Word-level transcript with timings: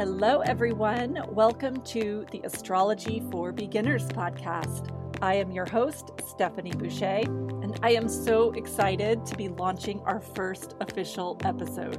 Hello, 0.00 0.40
everyone. 0.40 1.22
Welcome 1.28 1.82
to 1.82 2.24
the 2.30 2.40
Astrology 2.44 3.22
for 3.30 3.52
Beginners 3.52 4.06
podcast. 4.08 4.88
I 5.20 5.34
am 5.34 5.52
your 5.52 5.66
host, 5.66 6.12
Stefanie 6.16 6.74
Boucher, 6.74 7.28
and 7.62 7.78
I 7.82 7.90
am 7.90 8.08
so 8.08 8.50
excited 8.52 9.26
to 9.26 9.36
be 9.36 9.48
launching 9.48 10.00
our 10.06 10.18
first 10.18 10.74
official 10.80 11.38
episode. 11.44 11.98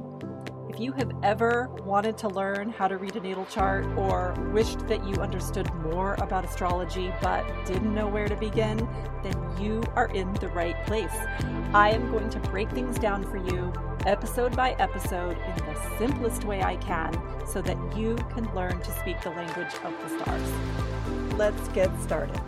If 0.68 0.80
you 0.80 0.90
have 0.94 1.12
ever 1.22 1.68
wanted 1.84 2.18
to 2.18 2.28
learn 2.28 2.70
how 2.70 2.88
to 2.88 2.96
read 2.96 3.14
a 3.14 3.20
natal 3.20 3.46
chart 3.46 3.86
or 3.96 4.34
wished 4.52 4.80
that 4.88 5.06
you 5.06 5.14
understood 5.22 5.72
more 5.74 6.14
about 6.14 6.44
astrology 6.44 7.14
but 7.22 7.44
didn't 7.66 7.94
know 7.94 8.08
where 8.08 8.26
to 8.26 8.34
begin, 8.34 8.78
then 9.22 9.62
you 9.62 9.80
are 9.94 10.08
in 10.08 10.32
the 10.34 10.48
right 10.48 10.84
place. 10.86 11.14
I 11.72 11.90
am 11.90 12.10
going 12.10 12.30
to 12.30 12.40
break 12.40 12.68
things 12.72 12.98
down 12.98 13.22
for 13.22 13.36
you 13.36 13.72
episode 14.06 14.56
by 14.56 14.72
episode 14.72 15.36
in 15.36 15.56
the 15.64 15.96
simplest 15.98 16.44
way 16.44 16.62
I 16.62 16.76
can 16.76 17.12
so 17.46 17.62
that 17.62 17.76
you 17.96 18.16
can 18.34 18.52
learn 18.54 18.80
to 18.80 18.90
speak 18.98 19.20
the 19.22 19.30
language 19.30 19.74
of 19.84 19.92
the 20.02 20.18
stars. 20.18 21.36
Let's 21.38 21.68
get 21.68 21.90
started. 22.00 22.40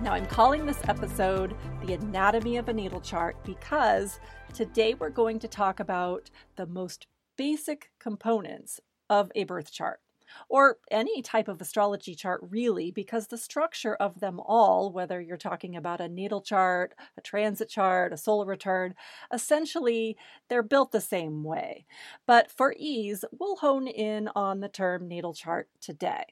Now, 0.00 0.14
I'm 0.14 0.26
calling 0.26 0.66
this 0.66 0.80
episode 0.88 1.54
The 1.84 1.94
Anatomy 1.94 2.56
of 2.56 2.68
a 2.68 2.72
Natal 2.72 3.00
Chart 3.00 3.36
because 3.44 4.18
today 4.52 4.94
we're 4.94 5.10
going 5.10 5.38
to 5.38 5.48
talk 5.48 5.78
about 5.78 6.30
the 6.56 6.66
most 6.66 7.06
basic 7.36 7.90
components 8.00 8.80
of 9.08 9.30
a 9.34 9.44
birth 9.44 9.70
chart 9.70 10.00
or 10.48 10.78
any 10.90 11.22
type 11.22 11.48
of 11.48 11.60
astrology 11.60 12.14
chart, 12.14 12.40
really, 12.42 12.90
because 12.90 13.26
the 13.26 13.38
structure 13.38 13.94
of 13.94 14.20
them 14.20 14.40
all, 14.40 14.92
whether 14.92 15.20
you're 15.20 15.36
talking 15.36 15.76
about 15.76 16.00
a 16.00 16.08
natal 16.08 16.40
chart, 16.40 16.94
a 17.16 17.20
transit 17.20 17.68
chart, 17.68 18.12
a 18.12 18.16
solar 18.16 18.46
return, 18.46 18.94
essentially 19.32 20.16
they're 20.48 20.62
built 20.62 20.92
the 20.92 21.00
same 21.00 21.44
way. 21.44 21.86
But 22.26 22.50
for 22.50 22.74
ease, 22.78 23.24
we'll 23.38 23.56
hone 23.56 23.86
in 23.86 24.28
on 24.34 24.60
the 24.60 24.68
term 24.68 25.08
natal 25.08 25.34
chart 25.34 25.68
today. 25.80 26.24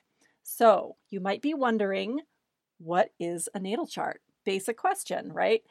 So 0.43 0.97
you 1.11 1.21
might 1.21 1.43
be 1.43 1.55
wondering 1.55 2.21
what 2.79 3.11
is 3.21 3.49
a 3.55 3.61
natal 3.61 3.87
chart? 3.87 4.23
Basic 4.45 4.77
question, 4.77 5.33
right? 5.33 5.63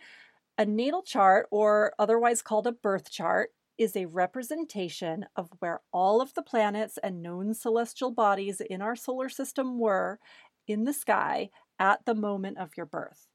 A 0.57 0.65
natal 0.65 1.01
chart, 1.01 1.47
or 1.51 1.93
otherwise 1.97 2.41
called 2.41 2.67
a 2.67 2.71
birth 2.71 3.09
chart, 3.09 3.51
is 3.79 3.95
a 3.95 4.05
representation 4.05 5.25
of 5.35 5.49
where 5.59 5.81
all 5.91 6.21
of 6.21 6.33
the 6.35 6.43
planets 6.43 6.99
and 7.01 7.23
known 7.23 7.53
celestial 7.53 8.11
bodies 8.11 8.61
in 8.61 8.81
our 8.81 8.95
solar 8.95 9.29
system 9.29 9.79
were 9.79 10.19
in 10.67 10.83
the 10.83 10.93
sky 10.93 11.49
at 11.79 12.05
the 12.05 12.13
moment 12.13 12.57
of 12.59 12.75
your 12.75 12.85
birth. 12.85 13.27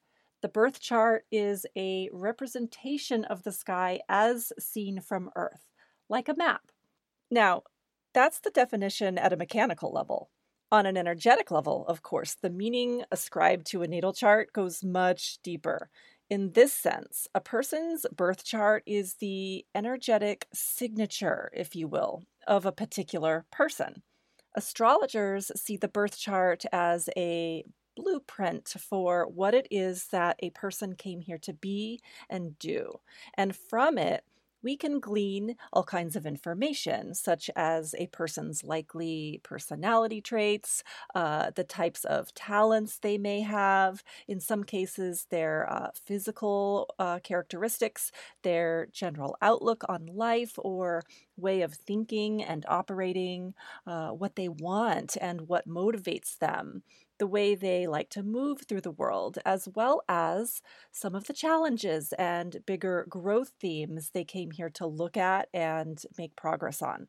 The 0.43 0.49
birth 0.49 0.79
chart 0.79 1.25
is 1.33 1.65
a 1.75 2.11
representation 2.13 3.25
of 3.25 3.43
the 3.43 3.53
sky 3.53 4.01
as 4.09 4.53
seen 4.59 5.01
from 5.01 5.31
Earth, 5.35 5.65
like 6.11 6.29
a 6.29 6.37
map. 6.37 6.71
Now, 7.31 7.63
that's 8.13 8.41
the 8.41 8.51
definition 8.51 9.17
at 9.17 9.33
a 9.33 9.39
mechanical 9.39 9.91
level. 9.91 10.31
On 10.71 10.85
an 10.85 10.97
energetic 10.97 11.51
level, 11.51 11.87
of 11.89 12.03
course, 12.03 12.35
the 12.35 12.51
meaning 12.51 13.05
ascribed 13.11 13.67
to 13.69 13.83
a 13.83 13.89
natal 13.89 14.13
chart 14.13 14.53
goes 14.53 14.85
much 14.85 15.39
deeper. 15.43 15.89
In 16.31 16.53
this 16.53 16.73
sense, 16.73 17.29
a 17.35 17.41
person's 17.41 18.07
birth 18.15 18.45
chart 18.45 18.83
is 18.87 19.15
the 19.15 19.67
energetic 19.75 20.47
signature, 20.55 21.51
if 21.53 21.77
you 21.77 21.87
will, 21.87 22.23
of 22.47 22.65
a 22.65 22.73
particular 22.73 23.45
person. 23.51 24.03
Astrologers 24.55 25.53
see 25.55 25.77
the 25.77 25.89
birth 25.89 26.17
chart 26.19 26.65
as 26.73 27.11
a 27.17 27.65
blueprint 27.97 28.69
for 28.69 29.27
what 29.27 29.55
it 29.55 29.69
is 29.71 30.07
that 30.09 30.37
a 30.41 30.51
person 30.51 30.95
came 30.95 31.21
here 31.21 31.39
to 31.39 31.53
be 31.53 32.01
and 32.31 32.59
do. 32.59 33.01
And 33.35 33.55
from 33.55 33.99
it, 33.99 34.25
we 34.65 34.77
can 34.77 34.99
glean 34.99 35.57
all 35.73 35.85
kinds 35.85 36.17
of 36.17 36.27
information, 36.27 37.15
such 37.15 37.51
as 37.55 37.95
a 37.99 38.09
person's 38.09 38.65
likely 38.65 39.41
personality 39.45 40.21
traits, 40.21 40.83
uh, 41.15 41.51
the 41.55 41.63
types 41.65 42.05
of 42.05 42.35
talents 42.35 42.99
they 42.99 43.19
may 43.19 43.43
have, 43.43 44.03
in 44.27 44.41
some 44.41 44.65
cases, 44.65 45.27
their 45.31 45.71
uh, 45.71 45.91
physical 45.95 46.89
uh, 46.99 47.19
characteristics, 47.21 48.11
their 48.43 48.89
general 48.91 49.37
outlook 49.43 49.85
on 49.89 50.07
life 50.07 50.55
or 50.59 51.03
way 51.37 51.61
of 51.63 51.75
thinking 51.75 52.43
and 52.43 52.65
operating, 52.69 53.55
uh, 53.87 54.09
what 54.11 54.37
they 54.37 54.49
want 54.49 55.17
and 55.21 55.43
what 55.49 55.69
motivates 55.69 56.39
them 56.39 56.83
the 57.19 57.27
way 57.27 57.55
they 57.55 57.87
like 57.87 58.11
to 58.11 58.23
move 58.23 58.63
through 58.63 58.81
the 58.83 58.91
world, 58.91 59.39
as 59.45 59.69
well 59.75 60.03
as 60.09 60.63
some 60.93 61.15
of 61.15 61.27
the 61.27 61.33
challenges 61.35 62.13
and 62.15 62.65
bigger 62.67 63.07
growth 63.09 63.53
themes 63.61 64.11
they 64.11 64.25
came 64.25 64.51
here 64.53 64.71
to 64.71 64.87
look 64.87 65.17
at 65.17 65.49
and 65.55 66.03
make 66.19 66.37
progress 66.37 66.83
on. 66.83 67.09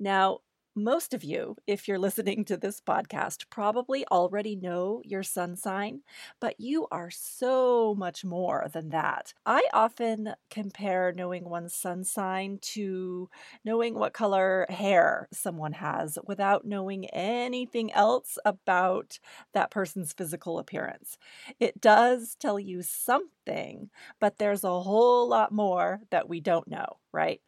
Now, 0.00 0.40
most 0.84 1.14
of 1.14 1.24
you, 1.24 1.56
if 1.66 1.88
you're 1.88 1.98
listening 1.98 2.44
to 2.46 2.56
this 2.56 2.80
podcast, 2.80 3.44
probably 3.50 4.06
already 4.08 4.56
know 4.56 5.02
your 5.04 5.22
sun 5.22 5.56
sign, 5.56 6.00
but 6.40 6.58
you 6.58 6.86
are 6.90 7.10
so 7.10 7.94
much 7.94 8.24
more 8.24 8.68
than 8.72 8.90
that. 8.90 9.34
I 9.46 9.68
often 9.72 10.34
compare 10.50 11.12
knowing 11.12 11.44
one's 11.48 11.74
sun 11.74 12.04
sign 12.04 12.58
to 12.74 13.28
knowing 13.64 13.94
what 13.94 14.12
color 14.12 14.66
hair 14.68 15.28
someone 15.32 15.72
has 15.72 16.18
without 16.26 16.64
knowing 16.64 17.06
anything 17.10 17.92
else 17.92 18.38
about 18.44 19.18
that 19.54 19.70
person's 19.70 20.12
physical 20.12 20.58
appearance. 20.58 21.18
It 21.60 21.80
does 21.80 22.34
tell 22.36 22.58
you 22.58 22.82
something, 22.82 23.90
but 24.20 24.38
there's 24.38 24.64
a 24.64 24.80
whole 24.80 25.28
lot 25.28 25.52
more 25.52 26.00
that 26.10 26.28
we 26.28 26.40
don't 26.40 26.68
know, 26.68 26.98
right? 27.12 27.40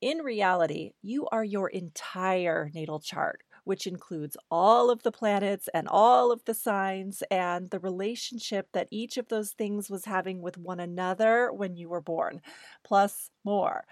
In 0.00 0.18
reality, 0.18 0.92
you 1.02 1.26
are 1.28 1.42
your 1.44 1.68
entire 1.68 2.70
natal 2.72 3.00
chart, 3.00 3.42
which 3.64 3.86
includes 3.86 4.36
all 4.50 4.90
of 4.90 5.02
the 5.02 5.10
planets 5.10 5.68
and 5.74 5.88
all 5.88 6.30
of 6.30 6.44
the 6.44 6.54
signs 6.54 7.22
and 7.30 7.70
the 7.70 7.80
relationship 7.80 8.68
that 8.72 8.88
each 8.92 9.16
of 9.16 9.28
those 9.28 9.52
things 9.52 9.90
was 9.90 10.04
having 10.04 10.40
with 10.40 10.56
one 10.56 10.78
another 10.78 11.52
when 11.52 11.76
you 11.76 11.88
were 11.88 12.00
born, 12.00 12.40
plus 12.84 13.30
more. 13.44 13.84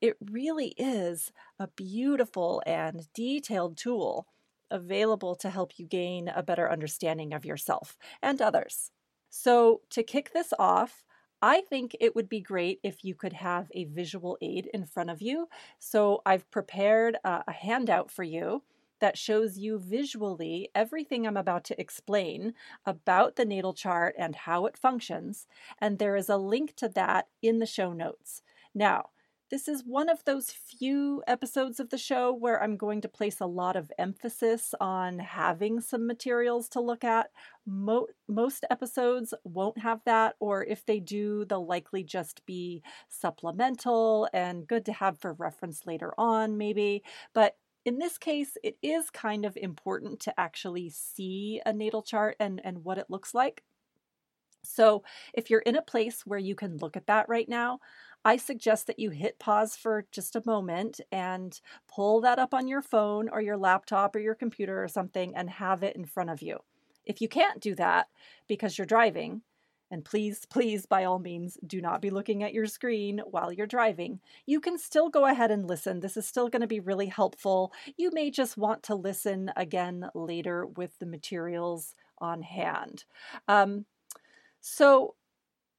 It 0.00 0.16
really 0.20 0.68
is 0.76 1.32
a 1.58 1.68
beautiful 1.68 2.62
and 2.66 3.08
detailed 3.14 3.76
tool 3.76 4.28
available 4.70 5.36
to 5.36 5.50
help 5.50 5.78
you 5.78 5.86
gain 5.86 6.28
a 6.28 6.42
better 6.42 6.70
understanding 6.70 7.32
of 7.34 7.44
yourself 7.44 7.96
and 8.22 8.42
others. 8.42 8.90
So, 9.30 9.82
to 9.90 10.02
kick 10.02 10.32
this 10.32 10.52
off, 10.58 11.04
I 11.46 11.60
think 11.60 11.94
it 12.00 12.16
would 12.16 12.30
be 12.30 12.40
great 12.40 12.80
if 12.82 13.04
you 13.04 13.14
could 13.14 13.34
have 13.34 13.70
a 13.74 13.84
visual 13.84 14.38
aid 14.40 14.70
in 14.72 14.86
front 14.86 15.10
of 15.10 15.20
you. 15.20 15.48
So 15.78 16.22
I've 16.24 16.50
prepared 16.50 17.18
a, 17.22 17.44
a 17.46 17.52
handout 17.52 18.10
for 18.10 18.22
you 18.22 18.62
that 19.00 19.18
shows 19.18 19.58
you 19.58 19.78
visually 19.78 20.70
everything 20.74 21.26
I'm 21.26 21.36
about 21.36 21.64
to 21.64 21.78
explain 21.78 22.54
about 22.86 23.36
the 23.36 23.44
natal 23.44 23.74
chart 23.74 24.14
and 24.16 24.34
how 24.34 24.64
it 24.64 24.78
functions. 24.78 25.46
And 25.78 25.98
there 25.98 26.16
is 26.16 26.30
a 26.30 26.38
link 26.38 26.76
to 26.76 26.88
that 26.88 27.28
in 27.42 27.58
the 27.58 27.66
show 27.66 27.92
notes. 27.92 28.40
Now, 28.74 29.10
this 29.50 29.68
is 29.68 29.84
one 29.84 30.08
of 30.08 30.24
those 30.24 30.50
few 30.50 31.22
episodes 31.26 31.78
of 31.78 31.90
the 31.90 31.98
show 31.98 32.32
where 32.32 32.62
I'm 32.62 32.76
going 32.76 33.00
to 33.02 33.08
place 33.08 33.40
a 33.40 33.46
lot 33.46 33.76
of 33.76 33.92
emphasis 33.98 34.74
on 34.80 35.18
having 35.18 35.80
some 35.80 36.06
materials 36.06 36.68
to 36.70 36.80
look 36.80 37.04
at. 37.04 37.30
Mo- 37.66 38.08
most 38.26 38.64
episodes 38.70 39.34
won't 39.44 39.78
have 39.78 40.00
that, 40.06 40.34
or 40.40 40.64
if 40.64 40.84
they 40.86 40.98
do, 40.98 41.44
they'll 41.44 41.66
likely 41.66 42.02
just 42.02 42.44
be 42.46 42.82
supplemental 43.08 44.28
and 44.32 44.66
good 44.66 44.84
to 44.86 44.92
have 44.92 45.18
for 45.18 45.34
reference 45.34 45.86
later 45.86 46.14
on, 46.16 46.56
maybe. 46.56 47.02
But 47.34 47.56
in 47.84 47.98
this 47.98 48.16
case, 48.16 48.56
it 48.62 48.78
is 48.82 49.10
kind 49.10 49.44
of 49.44 49.56
important 49.58 50.20
to 50.20 50.40
actually 50.40 50.88
see 50.88 51.60
a 51.66 51.72
natal 51.72 52.02
chart 52.02 52.36
and, 52.40 52.60
and 52.64 52.82
what 52.82 52.98
it 52.98 53.10
looks 53.10 53.34
like. 53.34 53.62
So, 54.66 55.04
if 55.34 55.50
you're 55.50 55.60
in 55.60 55.76
a 55.76 55.82
place 55.82 56.22
where 56.24 56.38
you 56.38 56.54
can 56.54 56.78
look 56.78 56.96
at 56.96 57.06
that 57.06 57.28
right 57.28 57.48
now, 57.48 57.80
I 58.24 58.36
suggest 58.36 58.86
that 58.86 58.98
you 58.98 59.10
hit 59.10 59.38
pause 59.38 59.76
for 59.76 60.06
just 60.10 60.36
a 60.36 60.42
moment 60.46 61.00
and 61.12 61.60
pull 61.88 62.20
that 62.22 62.38
up 62.38 62.54
on 62.54 62.68
your 62.68 62.82
phone 62.82 63.28
or 63.28 63.40
your 63.40 63.56
laptop 63.56 64.16
or 64.16 64.20
your 64.20 64.34
computer 64.34 64.82
or 64.82 64.88
something 64.88 65.34
and 65.36 65.50
have 65.50 65.82
it 65.82 65.96
in 65.96 66.06
front 66.06 66.30
of 66.30 66.40
you. 66.40 66.58
If 67.04 67.20
you 67.20 67.28
can't 67.28 67.60
do 67.60 67.74
that 67.74 68.08
because 68.48 68.78
you're 68.78 68.86
driving, 68.86 69.42
and 69.90 70.04
please, 70.04 70.46
please, 70.46 70.86
by 70.86 71.04
all 71.04 71.18
means, 71.18 71.58
do 71.66 71.80
not 71.80 72.00
be 72.00 72.10
looking 72.10 72.42
at 72.42 72.54
your 72.54 72.66
screen 72.66 73.20
while 73.30 73.52
you're 73.52 73.66
driving. 73.66 74.18
You 74.46 74.60
can 74.60 74.78
still 74.78 75.08
go 75.08 75.26
ahead 75.26 75.50
and 75.50 75.68
listen. 75.68 76.00
This 76.00 76.16
is 76.16 76.26
still 76.26 76.48
going 76.48 76.62
to 76.62 76.66
be 76.66 76.80
really 76.80 77.06
helpful. 77.06 77.72
You 77.96 78.10
may 78.12 78.30
just 78.30 78.56
want 78.56 78.82
to 78.84 78.94
listen 78.94 79.52
again 79.56 80.08
later 80.14 80.66
with 80.66 80.98
the 80.98 81.06
materials 81.06 81.94
on 82.18 82.42
hand. 82.42 83.04
Um, 83.46 83.84
so, 84.60 85.14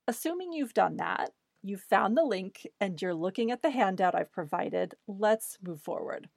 assuming 0.08 0.54
you've 0.54 0.74
done 0.74 0.98
that, 0.98 1.32
You've 1.68 1.82
found 1.82 2.16
the 2.16 2.24
link 2.24 2.68
and 2.80 3.02
you're 3.02 3.16
looking 3.16 3.50
at 3.50 3.64
the 3.64 3.72
handout 3.72 4.14
I've 4.14 4.32
provided. 4.32 4.94
Let's 5.08 5.58
move 5.64 5.82
forward. 5.82 6.30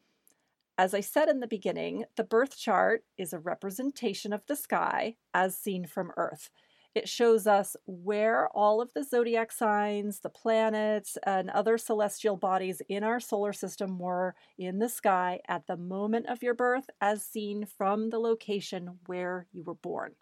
As 0.78 0.94
I 0.94 1.00
said 1.00 1.28
in 1.28 1.40
the 1.40 1.46
beginning, 1.46 2.06
the 2.16 2.24
birth 2.24 2.56
chart 2.56 3.04
is 3.18 3.34
a 3.34 3.38
representation 3.38 4.32
of 4.32 4.46
the 4.46 4.56
sky 4.56 5.16
as 5.34 5.54
seen 5.54 5.86
from 5.86 6.12
Earth. 6.16 6.48
It 6.94 7.10
shows 7.10 7.46
us 7.46 7.76
where 7.84 8.48
all 8.54 8.80
of 8.80 8.94
the 8.94 9.04
zodiac 9.04 9.52
signs, 9.52 10.20
the 10.20 10.30
planets, 10.30 11.18
and 11.26 11.50
other 11.50 11.76
celestial 11.76 12.38
bodies 12.38 12.80
in 12.88 13.04
our 13.04 13.20
solar 13.20 13.52
system 13.52 13.98
were 13.98 14.34
in 14.56 14.78
the 14.78 14.88
sky 14.88 15.40
at 15.46 15.66
the 15.66 15.76
moment 15.76 16.24
of 16.28 16.42
your 16.42 16.54
birth, 16.54 16.88
as 17.02 17.22
seen 17.22 17.66
from 17.66 18.08
the 18.08 18.18
location 18.18 18.98
where 19.04 19.46
you 19.52 19.62
were 19.62 19.74
born. 19.74 20.12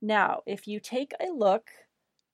Now, 0.00 0.42
if 0.46 0.68
you 0.68 0.78
take 0.78 1.10
a 1.18 1.32
look 1.32 1.70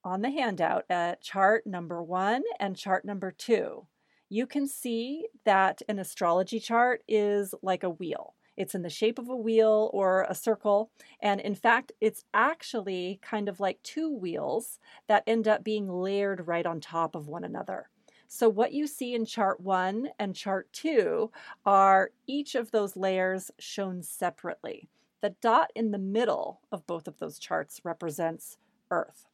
on 0.04 0.22
the 0.22 0.30
handout 0.30 0.84
at 0.88 1.20
chart 1.20 1.66
number 1.66 2.02
one 2.02 2.42
and 2.58 2.76
chart 2.76 3.04
number 3.04 3.30
two, 3.30 3.86
you 4.28 4.46
can 4.46 4.66
see 4.66 5.26
that 5.44 5.82
an 5.88 5.98
astrology 5.98 6.60
chart 6.60 7.02
is 7.08 7.54
like 7.62 7.82
a 7.82 7.90
wheel. 7.90 8.34
It's 8.56 8.74
in 8.74 8.82
the 8.82 8.90
shape 8.90 9.18
of 9.18 9.28
a 9.28 9.36
wheel 9.36 9.90
or 9.92 10.26
a 10.28 10.34
circle. 10.34 10.90
And 11.20 11.40
in 11.40 11.54
fact, 11.54 11.92
it's 12.00 12.24
actually 12.34 13.18
kind 13.22 13.48
of 13.48 13.58
like 13.58 13.82
two 13.82 14.14
wheels 14.14 14.78
that 15.08 15.24
end 15.26 15.48
up 15.48 15.64
being 15.64 15.88
layered 15.88 16.46
right 16.46 16.66
on 16.66 16.80
top 16.80 17.14
of 17.14 17.26
one 17.26 17.44
another. 17.44 17.88
So, 18.28 18.48
what 18.48 18.72
you 18.72 18.86
see 18.86 19.14
in 19.14 19.24
chart 19.24 19.60
one 19.60 20.10
and 20.18 20.36
chart 20.36 20.72
two 20.72 21.32
are 21.66 22.10
each 22.28 22.54
of 22.54 22.70
those 22.70 22.96
layers 22.96 23.50
shown 23.58 24.02
separately. 24.02 24.88
The 25.20 25.30
dot 25.40 25.72
in 25.74 25.90
the 25.90 25.98
middle 25.98 26.60
of 26.70 26.86
both 26.86 27.08
of 27.08 27.18
those 27.18 27.38
charts 27.38 27.80
represents 27.82 28.56
Earth. 28.90 29.29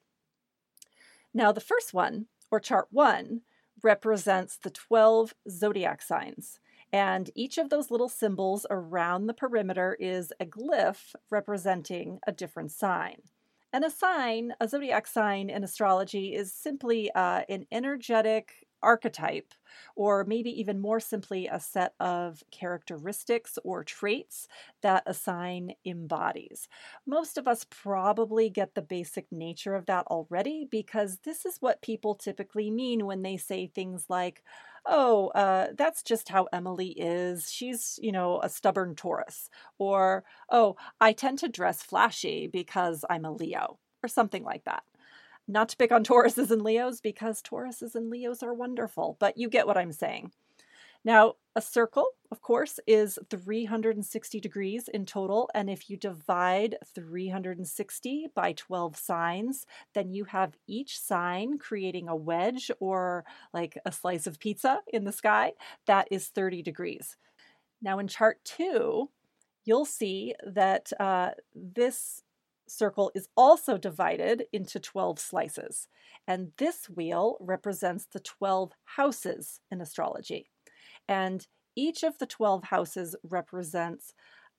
Now, 1.36 1.52
the 1.52 1.60
first 1.60 1.92
one, 1.92 2.28
or 2.50 2.58
chart 2.58 2.88
one, 2.90 3.42
represents 3.82 4.56
the 4.56 4.70
12 4.70 5.34
zodiac 5.50 6.00
signs. 6.00 6.60
And 6.94 7.28
each 7.34 7.58
of 7.58 7.68
those 7.68 7.90
little 7.90 8.08
symbols 8.08 8.64
around 8.70 9.26
the 9.26 9.34
perimeter 9.34 9.98
is 10.00 10.32
a 10.40 10.46
glyph 10.46 11.14
representing 11.28 12.20
a 12.26 12.32
different 12.32 12.72
sign. 12.72 13.16
And 13.70 13.84
a 13.84 13.90
sign, 13.90 14.54
a 14.60 14.66
zodiac 14.66 15.06
sign 15.06 15.50
in 15.50 15.62
astrology, 15.62 16.34
is 16.34 16.54
simply 16.54 17.12
uh, 17.12 17.42
an 17.50 17.66
energetic 17.70 18.65
archetype, 18.86 19.52
or 19.96 20.24
maybe 20.24 20.50
even 20.60 20.78
more 20.80 21.00
simply, 21.00 21.48
a 21.48 21.60
set 21.60 21.94
of 22.00 22.42
characteristics 22.50 23.58
or 23.64 23.84
traits 23.84 24.48
that 24.82 25.02
a 25.06 25.12
sign 25.14 25.72
embodies. 25.84 26.68
Most 27.06 27.36
of 27.36 27.48
us 27.48 27.66
probably 27.68 28.48
get 28.48 28.74
the 28.74 28.82
basic 28.82 29.26
nature 29.32 29.74
of 29.74 29.86
that 29.86 30.06
already 30.06 30.66
because 30.70 31.18
this 31.24 31.44
is 31.44 31.58
what 31.60 31.82
people 31.82 32.14
typically 32.14 32.70
mean 32.70 33.06
when 33.06 33.22
they 33.22 33.36
say 33.36 33.66
things 33.66 34.06
like, 34.08 34.42
oh, 34.86 35.28
uh, 35.34 35.68
that's 35.76 36.02
just 36.02 36.28
how 36.28 36.46
Emily 36.52 36.90
is. 36.90 37.50
She's, 37.52 37.98
you 38.02 38.12
know, 38.12 38.40
a 38.42 38.48
stubborn 38.48 38.94
Taurus. 38.94 39.50
Or, 39.78 40.24
oh, 40.50 40.76
I 41.00 41.12
tend 41.12 41.38
to 41.40 41.48
dress 41.48 41.82
flashy 41.82 42.46
because 42.46 43.04
I'm 43.10 43.24
a 43.24 43.32
Leo, 43.32 43.78
or 44.02 44.08
something 44.08 44.44
like 44.44 44.64
that. 44.64 44.84
Not 45.48 45.69
to 45.70 45.76
pick 45.76 45.93
on 45.93 46.04
Tauruses 46.04 46.50
and 46.50 46.62
Leos 46.62 47.00
because 47.00 47.43
Tauruses 47.43 47.94
and 47.94 48.10
Leos 48.10 48.43
are 48.43 48.54
wonderful, 48.54 49.16
but 49.20 49.37
you 49.37 49.48
get 49.48 49.66
what 49.66 49.76
I'm 49.76 49.93
saying. 49.93 50.32
Now, 51.06 51.34
a 51.54 51.62
circle, 51.62 52.08
of 52.32 52.43
course, 52.43 52.81
is 52.84 53.16
360 53.31 54.40
degrees 54.40 54.88
in 54.88 55.06
total. 55.06 55.48
And 55.54 55.70
if 55.70 55.88
you 55.88 55.96
divide 55.96 56.76
360 56.84 58.26
by 58.34 58.52
12 58.54 58.96
signs, 58.96 59.66
then 59.94 60.12
you 60.12 60.25
have 60.25 60.56
each 60.66 60.98
sign 60.98 61.58
creating 61.58 62.08
a 62.08 62.16
wedge 62.16 62.72
or 62.81 63.25
like 63.54 63.78
a 63.87 63.92
slice 63.92 64.26
of 64.26 64.40
pizza 64.40 64.81
in 64.92 65.04
the 65.04 65.12
sky 65.12 65.52
that 65.87 66.08
is 66.10 66.26
30 66.26 66.62
degrees. 66.62 67.16
Now, 67.81 68.00
in 68.00 68.08
chart 68.08 68.38
two, 68.44 69.10
you'll 69.64 69.84
see 69.84 70.34
that 70.44 70.92
uh, 70.99 71.31
this 71.54 72.25
circle 72.68 73.10
is 73.14 73.28
also 73.36 73.76
divided 73.78 74.44
into 74.52 74.80
12 74.80 75.18
slices. 75.18 75.88
And 76.26 76.52
this 76.58 76.88
wheel 76.88 77.36
represents 77.40 78.06
the 78.06 78.20
12 78.20 78.72
houses 78.84 79.60
in 79.70 79.80
astrology. 79.80 80.50
And 81.08 81.46
each 81.76 82.02
of 82.02 82.18
the 82.18 82.26
12 82.26 82.64
houses 82.64 83.14
represents 83.22 84.14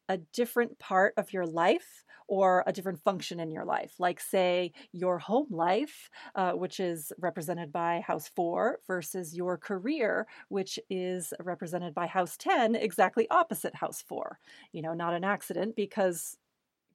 a 0.10 0.18
different 0.18 0.80
part 0.80 1.14
of 1.18 1.34
your 1.34 1.46
life 1.46 2.06
or 2.30 2.64
a 2.68 2.74
different 2.74 3.02
function 3.04 3.40
in 3.40 3.52
your 3.52 3.66
life. 3.66 3.94
Like, 4.00 4.20
say, 4.20 4.74
your 4.92 5.18
home 5.18 5.48
life, 5.50 6.10
uh, 6.36 6.52
which 6.52 6.80
is 6.80 7.12
represented 7.18 7.72
by 7.72 8.02
house 8.06 8.30
four, 8.36 8.80
versus 8.86 9.36
your 9.36 9.58
career, 9.58 10.28
which 10.50 10.78
is 10.90 11.34
represented 11.40 11.94
by 11.94 12.08
house 12.08 12.36
10, 12.38 12.76
exactly 12.76 13.28
opposite 13.30 13.76
house 13.76 14.02
four. 14.02 14.40
You 14.72 14.82
know, 14.82 14.94
not 14.94 15.14
an 15.14 15.24
accident 15.24 15.76
because 15.76 16.38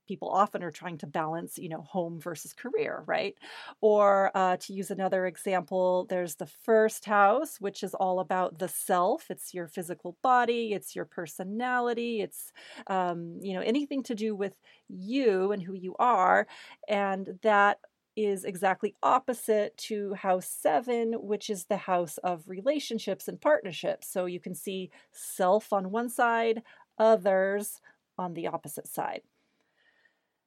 people 0.06 0.28
often 0.28 0.62
are 0.62 0.70
trying 0.70 0.98
to 0.98 1.06
balance, 1.06 1.58
you 1.58 1.68
know, 1.68 1.82
home 1.82 2.20
versus 2.20 2.52
career, 2.52 3.02
right? 3.06 3.34
Or 3.80 4.30
uh, 4.34 4.56
to 4.58 4.72
use 4.72 4.90
another 4.90 5.26
example, 5.26 6.06
there's 6.08 6.36
the 6.36 6.46
first 6.46 7.04
house, 7.04 7.60
which 7.60 7.82
is 7.82 7.94
all 7.94 8.20
about 8.20 8.58
the 8.58 8.68
self. 8.68 9.30
It's 9.30 9.54
your 9.54 9.68
physical 9.68 10.16
body, 10.22 10.72
it's 10.72 10.94
your 10.96 11.04
personality, 11.04 12.20
it's, 12.20 12.52
um, 12.86 13.38
you 13.40 13.54
know, 13.54 13.62
anything 13.62 14.02
to 14.04 14.14
do 14.14 14.34
with 14.34 14.54
you 14.88 15.52
and 15.52 15.62
who 15.62 15.74
you 15.74 15.94
are. 15.98 16.46
And 16.88 17.38
that 17.42 17.78
is 18.14 18.44
exactly 18.44 18.94
opposite 19.02 19.76
to 19.78 20.14
house 20.14 20.46
seven, 20.46 21.14
which 21.14 21.48
is 21.48 21.64
the 21.64 21.76
house 21.78 22.18
of 22.18 22.42
relationships 22.46 23.28
and 23.28 23.40
partnerships. 23.40 24.10
So 24.10 24.26
you 24.26 24.40
can 24.40 24.54
see 24.54 24.90
self 25.12 25.72
on 25.72 25.90
one 25.90 26.10
side, 26.10 26.62
others 26.98 27.80
on 28.18 28.34
the 28.34 28.48
opposite 28.48 28.86
side. 28.86 29.22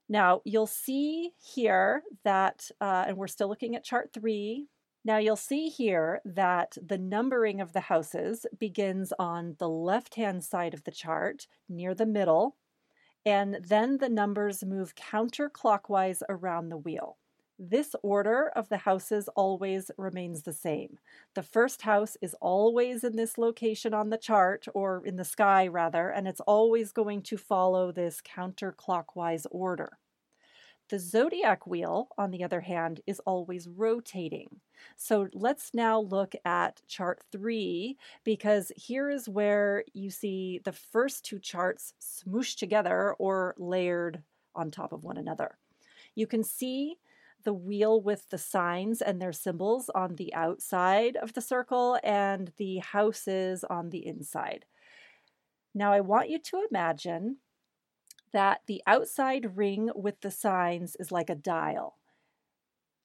Now 0.08 0.42
you'll 0.46 0.68
see 0.68 1.32
here 1.38 2.04
that, 2.24 2.70
uh, 2.80 3.06
and 3.08 3.18
we're 3.18 3.28
still 3.28 3.48
looking 3.48 3.76
at 3.76 3.84
chart 3.84 4.12
three. 4.14 4.68
Now 5.04 5.18
you'll 5.18 5.36
see 5.36 5.70
here 5.70 6.22
that 6.26 6.78
the 6.84 6.98
numbering 6.98 7.62
of 7.62 7.74
the 7.74 7.82
houses 7.82 8.46
begins 8.60 9.14
on 9.20 9.56
the 9.60 9.70
left-hand 9.70 10.44
side 10.44 10.74
of 10.74 10.84
the 10.84 10.92
chart 10.92 11.48
near 11.70 11.94
the 11.94 12.06
middle, 12.06 12.56
and 13.26 13.58
then 13.68 13.98
the 13.98 14.10
numbers 14.10 14.64
move 14.64 14.96
counterclockwise 14.96 16.22
around 16.30 16.70
the 16.70 16.78
wheel. 16.78 17.18
This 17.58 17.96
order 18.04 18.50
of 18.50 18.68
the 18.68 18.78
houses 18.78 19.30
always 19.36 19.90
remains 19.98 20.44
the 20.44 20.52
same. 20.52 21.00
The 21.36 21.44
first 21.44 21.84
house 21.84 22.18
is 22.22 22.36
always 22.42 23.04
in 23.04 23.16
this 23.16 23.38
location 23.38 23.94
on 23.94 24.10
the 24.10 24.18
chart, 24.18 24.68
or 24.74 25.06
in 25.06 25.16
the 25.16 25.24
sky 25.24 25.66
rather, 25.68 26.10
and 26.10 26.28
it's 26.28 26.42
always 26.42 26.92
going 26.92 27.22
to 27.24 27.38
follow 27.38 27.94
this 27.94 28.22
counterclockwise 28.22 29.46
order. 29.52 29.98
The 30.90 31.00
zodiac 31.00 31.66
wheel, 31.66 32.10
on 32.18 32.32
the 32.32 32.44
other 32.44 32.60
hand, 32.62 33.00
is 33.08 33.22
always 33.22 33.70
rotating. 33.70 34.60
So 34.98 35.30
let's 35.34 35.74
now 35.74 36.02
look 36.02 36.36
at 36.44 36.82
chart 36.88 37.24
three, 37.32 37.98
because 38.26 38.72
here 38.76 39.10
is 39.10 39.30
where 39.30 39.86
you 39.94 40.10
see 40.10 40.60
the 40.64 40.74
first 40.74 41.24
two 41.24 41.40
charts 41.40 41.94
smooshed 42.02 42.58
together 42.58 43.14
or 43.18 43.56
layered 43.58 44.22
on 44.54 44.72
top 44.72 44.92
of 44.92 45.06
one 45.06 45.18
another. 45.18 45.58
You 46.16 46.28
can 46.28 46.44
see 46.44 46.98
the 47.46 47.54
wheel 47.54 48.02
with 48.02 48.30
the 48.30 48.38
signs 48.38 49.02
and 49.02 49.22
their 49.22 49.32
symbols 49.32 49.90
on 49.96 50.16
the 50.16 50.34
outside 50.34 51.16
of 51.16 51.34
the 51.34 51.42
circle 51.42 51.98
and 52.04 52.52
the 52.58 52.80
houses 52.80 53.64
on 53.64 53.90
the 53.90 54.06
inside. 54.06 54.66
Now, 55.74 55.94
I 55.94 56.02
want 56.02 56.30
you 56.30 56.40
to 56.40 56.66
imagine 56.70 57.38
that 58.34 58.62
the 58.68 58.82
outside 58.86 59.56
ring 59.56 59.90
with 59.96 60.20
the 60.20 60.32
signs 60.32 60.98
is 61.00 61.12
like 61.12 61.30
a 61.30 61.36
dial. 61.36 61.98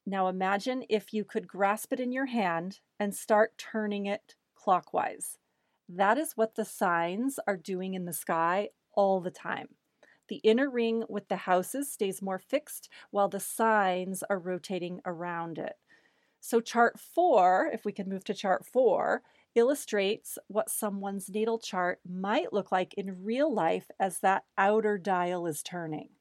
Now 0.05 0.27
imagine 0.27 0.83
if 0.89 1.13
you 1.13 1.23
could 1.23 1.47
grasp 1.47 1.93
it 1.93 1.99
in 1.99 2.11
your 2.11 2.25
hand 2.25 2.79
and 2.99 3.15
start 3.15 3.57
turning 3.57 4.07
it 4.07 4.35
clockwise. 4.55 5.37
That 5.87 6.17
is 6.17 6.33
what 6.35 6.55
the 6.55 6.65
signs 6.65 7.39
are 7.47 7.57
doing 7.57 7.93
in 7.93 8.05
the 8.05 8.13
sky 8.13 8.69
all 8.93 9.21
the 9.21 9.31
time. 9.31 9.69
The 10.31 10.37
inner 10.45 10.69
ring 10.69 11.03
with 11.09 11.27
the 11.27 11.35
houses 11.35 11.91
stays 11.91 12.21
more 12.21 12.39
fixed 12.39 12.87
while 13.09 13.27
the 13.27 13.41
signs 13.41 14.23
are 14.29 14.39
rotating 14.39 15.01
around 15.05 15.59
it. 15.59 15.75
So, 16.39 16.61
chart 16.61 16.97
four, 16.97 17.69
if 17.73 17.83
we 17.83 17.91
can 17.91 18.07
move 18.07 18.23
to 18.23 18.33
chart 18.33 18.65
four, 18.65 19.23
illustrates 19.55 20.37
what 20.47 20.69
someone's 20.69 21.27
natal 21.27 21.59
chart 21.59 21.99
might 22.09 22.53
look 22.53 22.71
like 22.71 22.93
in 22.93 23.25
real 23.25 23.53
life 23.53 23.91
as 23.99 24.19
that 24.19 24.45
outer 24.57 24.97
dial 24.97 25.47
is 25.47 25.61
turning. 25.61 26.11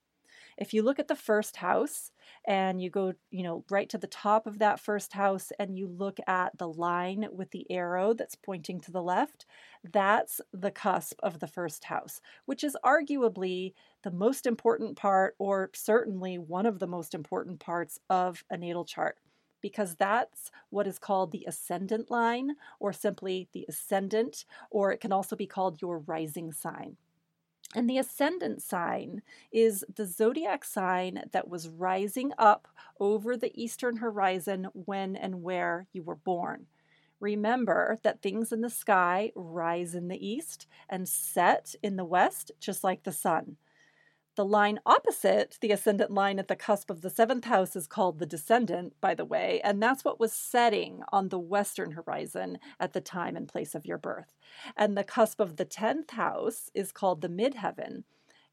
If 0.59 0.75
you 0.75 0.83
look 0.83 0.99
at 0.99 1.07
the 1.07 1.14
first 1.14 1.59
house 1.59 2.11
and 2.50 2.83
you 2.83 2.90
go, 2.90 3.12
you 3.30 3.45
know, 3.45 3.64
right 3.71 3.88
to 3.88 3.97
the 3.97 4.09
top 4.09 4.45
of 4.45 4.59
that 4.59 4.80
first 4.80 5.12
house 5.12 5.52
and 5.61 5.78
you 5.78 5.87
look 5.87 6.19
at 6.26 6.59
the 6.59 6.66
line 6.66 7.28
with 7.30 7.49
the 7.52 7.64
arrow 7.71 8.12
that's 8.12 8.35
pointing 8.35 8.80
to 8.80 8.90
the 8.90 9.00
left, 9.00 9.47
that's 9.92 10.40
the 10.52 10.73
cusp 10.73 11.21
of 11.23 11.38
the 11.38 11.47
first 11.47 11.85
house, 11.85 12.21
which 12.47 12.64
is 12.64 12.76
arguably 12.85 13.73
the 14.02 14.11
most 14.11 14.47
important 14.47 14.97
part, 14.97 15.37
or 15.38 15.71
certainly 15.75 16.38
one 16.38 16.66
of 16.66 16.80
the 16.80 16.88
most 16.88 17.14
important 17.14 17.61
parts 17.61 18.00
of 18.11 18.42
a 18.50 18.57
natal 18.57 18.85
chart 18.85 19.19
because 19.61 19.95
that's 19.95 20.50
what 20.71 20.88
is 20.88 20.99
called 20.99 21.30
the 21.30 21.45
ascendant 21.47 22.11
line, 22.11 22.57
or 22.80 22.92
simply 22.92 23.49
the 23.52 23.64
ascendant, 23.69 24.45
or 24.73 24.90
it 24.90 24.99
can 24.99 25.12
also 25.12 25.37
be 25.37 25.47
called 25.47 25.80
your 25.80 25.99
rising 26.00 26.50
sign. 26.50 26.97
And 27.74 27.88
the 27.88 27.98
ascendant 27.98 28.62
sign 28.62 29.22
is 29.52 29.84
the 29.94 30.06
zodiac 30.06 30.64
sign 30.64 31.24
that 31.32 31.48
was 31.48 31.68
rising 31.68 32.32
up 32.38 32.66
over 32.98 33.36
the 33.36 33.52
eastern 33.60 33.96
horizon 33.98 34.68
when 34.72 35.16
and 35.16 35.42
where 35.42 35.86
you 35.92 36.02
were 36.02 36.16
born. 36.16 36.66
Remember 37.20 37.98
that 38.02 38.22
things 38.22 38.52
in 38.52 38.60
the 38.62 38.70
sky 38.70 39.30
rise 39.34 39.94
in 39.94 40.08
the 40.08 40.26
east 40.26 40.66
and 40.88 41.08
set 41.08 41.74
in 41.82 41.96
the 41.96 42.04
west, 42.04 42.50
just 42.58 42.82
like 42.82 43.02
the 43.04 43.12
sun. 43.12 43.56
The 44.37 44.44
line 44.44 44.78
opposite 44.87 45.58
the 45.60 45.72
ascendant 45.72 46.10
line 46.12 46.38
at 46.38 46.49
the 46.49 46.56
cusp 46.56 46.88
of 46.88 47.00
the 47.00 47.10
seventh 47.10 47.44
house 47.46 47.75
is 47.75 47.88
called 47.88 48.18
the 48.18 48.26
descendant, 48.26 48.94
by 49.00 49.14
the 49.14 49.25
way, 49.25 49.60
and 49.64 49.82
that's 49.82 50.04
what 50.04 50.20
was 50.20 50.32
setting 50.32 51.02
on 51.12 51.28
the 51.28 51.38
western 51.38 51.92
horizon 51.92 52.58
at 52.78 52.92
the 52.92 53.00
time 53.00 53.37
and 53.37 53.49
place 53.49 53.75
of 53.75 53.84
your 53.84 53.99
birth. 53.99 54.37
And 54.76 54.96
the 54.96 55.04
cusp 55.04 55.40
of 55.40 55.56
the 55.56 55.64
tenth 55.64 56.10
house 56.10 56.70
is 56.75 56.92
called 56.92 57.22
the 57.22 57.28
midheaven, 57.28 58.04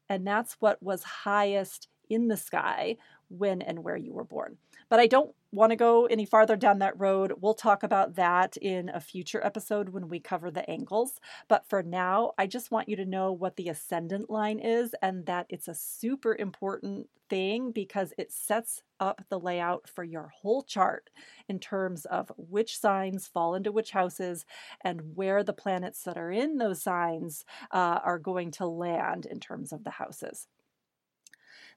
and 0.08 0.26
that's 0.26 0.54
what 0.54 0.82
was 0.82 1.02
highest 1.04 1.88
in 2.10 2.28
the 2.28 2.36
sky 2.36 2.96
when 3.28 3.62
and 3.62 3.84
where 3.84 3.96
you 3.96 4.12
were 4.12 4.24
born. 4.24 4.58
But 4.88 5.00
I 5.00 5.06
don't 5.06 5.34
want 5.50 5.70
to 5.70 5.76
go 5.76 6.06
any 6.06 6.24
farther 6.26 6.56
down 6.56 6.78
that 6.80 6.98
road. 6.98 7.32
We'll 7.40 7.54
talk 7.54 7.82
about 7.82 8.16
that 8.16 8.56
in 8.58 8.90
a 8.90 9.00
future 9.00 9.44
episode 9.44 9.90
when 9.90 10.08
we 10.08 10.20
cover 10.20 10.50
the 10.50 10.68
angles. 10.68 11.20
But 11.48 11.66
for 11.68 11.82
now, 11.82 12.32
I 12.38 12.46
just 12.46 12.70
want 12.70 12.88
you 12.88 12.96
to 12.96 13.06
know 13.06 13.32
what 13.32 13.56
the 13.56 13.68
ascendant 13.68 14.28
line 14.30 14.58
is 14.58 14.94
and 15.00 15.26
that 15.26 15.46
it's 15.48 15.68
a 15.68 15.74
super 15.74 16.36
important 16.36 17.08
thing 17.30 17.72
because 17.72 18.12
it 18.18 18.32
sets 18.32 18.82
up 19.00 19.22
the 19.28 19.38
layout 19.38 19.88
for 19.88 20.04
your 20.04 20.28
whole 20.28 20.62
chart 20.62 21.10
in 21.48 21.58
terms 21.58 22.04
of 22.06 22.32
which 22.36 22.78
signs 22.78 23.26
fall 23.26 23.54
into 23.54 23.72
which 23.72 23.90
houses 23.90 24.44
and 24.82 25.16
where 25.16 25.42
the 25.42 25.52
planets 25.52 26.02
that 26.04 26.16
are 26.16 26.30
in 26.30 26.58
those 26.58 26.82
signs 26.82 27.44
uh, 27.70 28.00
are 28.02 28.18
going 28.18 28.50
to 28.50 28.66
land 28.66 29.26
in 29.26 29.40
terms 29.40 29.72
of 29.72 29.84
the 29.84 29.90
houses. 29.90 30.46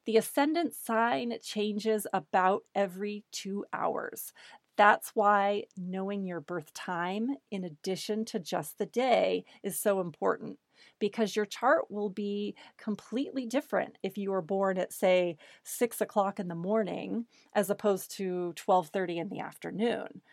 The 0.06 0.18
ascendant 0.18 0.74
sign 0.74 1.38
changes 1.42 2.08
about 2.14 2.64
every 2.74 3.24
two 3.32 3.66
hours. 3.74 4.34
That's 4.78 5.16
why 5.16 5.66
knowing 5.78 6.26
your 6.26 6.40
birth 6.40 6.74
time, 6.74 7.36
in 7.52 7.64
addition 7.64 8.26
to 8.26 8.40
just 8.40 8.78
the 8.78 8.86
day, 8.86 9.46
is 9.64 9.78
so 9.80 10.00
important 10.00 10.60
because 10.98 11.36
your 11.36 11.46
chart 11.46 11.92
will 11.92 12.10
be 12.10 12.56
completely 12.78 13.46
different 13.46 13.98
if 14.02 14.18
you 14.18 14.32
were 14.32 14.42
born 14.42 14.78
at 14.80 14.94
say 14.94 15.38
six 15.64 16.02
o'clock 16.02 16.40
in 16.40 16.48
the 16.48 16.56
morning 16.56 17.28
as 17.54 17.70
opposed 17.70 18.10
to 18.18 18.54
12:30 18.54 19.20
in 19.20 19.30
the 19.30 19.40
afternoon. 19.40 20.24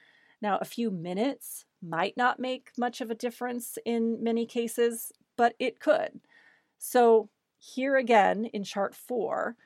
Now, 0.40 0.58
a 0.58 0.64
few 0.64 0.90
minutes 0.90 1.66
might 1.82 2.16
not 2.16 2.38
make 2.38 2.70
much 2.78 3.00
of 3.00 3.10
a 3.10 3.14
difference 3.14 3.76
in 3.84 4.22
many 4.22 4.46
cases, 4.46 5.12
but 5.36 5.54
it 5.58 5.80
could. 5.80 6.20
So 6.78 7.30
here 7.58 7.96
again 7.96 8.46
in 8.46 8.64
chart 8.64 8.94
four, 8.94 9.56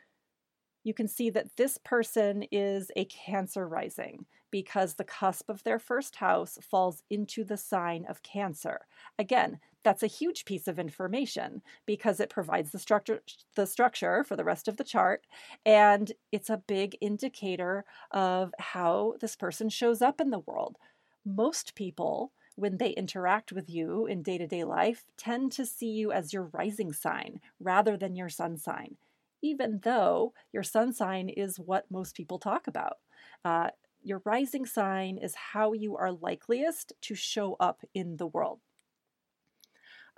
you 0.84 0.94
can 0.94 1.08
see 1.08 1.30
that 1.30 1.56
this 1.56 1.78
person 1.78 2.44
is 2.50 2.90
a 2.96 3.04
Cancer 3.04 3.68
rising 3.68 4.26
because 4.50 4.94
the 4.94 5.04
cusp 5.04 5.49
of 5.49 5.62
their 5.62 5.78
first 5.78 6.16
house 6.16 6.58
falls 6.61 7.02
into 7.08 7.44
the 7.44 7.56
sign 7.56 8.04
of 8.08 8.22
Cancer. 8.22 8.80
Again, 9.18 9.58
that's 9.84 10.02
a 10.02 10.08
huge 10.08 10.44
piece 10.44 10.68
of 10.68 10.78
information 10.78 11.62
because 11.87 12.20
it 12.20 12.30
provides 12.30 12.70
the 12.70 12.78
structure 12.78 13.22
the 13.56 13.66
structure 13.66 14.22
for 14.25 14.37
the 14.37 14.44
rest 14.44 14.68
of 14.68 14.76
the 14.76 14.84
chart 14.84 15.26
and 15.66 16.12
it's 16.30 16.50
a 16.50 16.62
big 16.68 16.96
indicator 17.00 17.84
of 18.12 18.54
how 18.58 19.14
this 19.20 19.34
person 19.34 19.68
shows 19.68 20.00
up 20.02 20.20
in 20.20 20.30
the 20.30 20.38
world. 20.40 20.76
Most 21.25 21.75
people 21.75 22.32
when 22.56 22.78
they 22.78 22.90
interact 22.90 23.52
with 23.52 23.68
you 23.71 24.06
in 24.06 24.23
day 24.23 24.38
to 24.38 24.47
day 24.47 24.64
life, 24.64 25.06
tend 25.16 25.52
to 25.52 25.66
see 25.66 25.90
you 25.90 26.12
as 26.12 26.32
your 26.32 26.44
rising 26.44 26.92
sign 26.92 27.40
rather 27.61 27.97
than 27.97 28.14
your 28.16 28.28
sun 28.28 28.56
sign, 28.56 28.97
even 29.42 29.80
though 29.82 30.35
your 30.52 30.62
sun 30.62 30.92
sign 30.92 31.28
is 31.28 31.59
what 31.59 31.90
most 31.90 32.14
people 32.16 32.38
talk 32.38 32.66
about. 32.66 32.99
Uh, 33.44 33.71
your 34.02 34.23
rising 34.25 34.66
sign 34.66 35.18
is 35.18 35.35
how 35.35 35.73
you 35.73 35.97
are 35.97 36.12
likeliest 36.12 36.92
to 37.02 37.14
show 37.14 37.54
up 37.61 37.82
in 37.94 38.16
the 38.16 38.26
world. 38.26 38.61